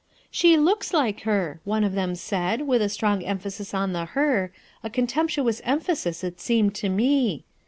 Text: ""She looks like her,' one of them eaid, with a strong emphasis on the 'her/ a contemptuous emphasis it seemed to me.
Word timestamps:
""She 0.31 0.57
looks 0.57 0.93
like 0.95 1.21
her,' 1.29 1.59
one 1.63 1.83
of 1.83 1.93
them 1.93 2.13
eaid, 2.13 2.65
with 2.65 2.81
a 2.81 2.89
strong 2.89 3.21
emphasis 3.21 3.71
on 3.71 3.93
the 3.93 4.05
'her/ 4.05 4.51
a 4.83 4.89
contemptuous 4.89 5.61
emphasis 5.63 6.23
it 6.23 6.41
seemed 6.41 6.73
to 6.73 6.89
me. 6.89 7.43